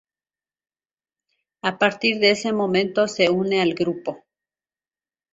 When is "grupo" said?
3.75-4.23